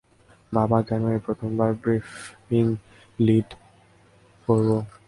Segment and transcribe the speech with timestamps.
[0.53, 2.65] বাবা, জানো, এই প্রথমবার ব্রিফিং
[3.19, 3.49] লিড
[4.47, 4.69] করব।